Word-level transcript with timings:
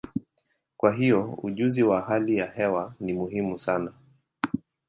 Kwa 0.77 0.91
hiyo, 0.93 1.39
ujuzi 1.43 1.83
wa 1.83 2.01
hali 2.01 2.37
ya 2.37 2.45
hewa 2.51 2.93
ni 2.99 3.13
muhimu 3.13 3.57
sana. 3.59 3.93